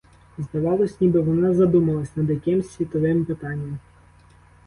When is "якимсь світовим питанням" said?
2.29-3.79